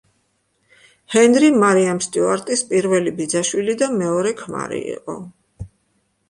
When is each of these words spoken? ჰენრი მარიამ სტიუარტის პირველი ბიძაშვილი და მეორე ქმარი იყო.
ჰენრი 1.15 1.51
მარიამ 1.63 1.99
სტიუარტის 2.05 2.63
პირველი 2.71 3.13
ბიძაშვილი 3.19 3.77
და 3.83 3.91
მეორე 4.01 4.33
ქმარი 4.41 4.81
იყო. 4.97 5.19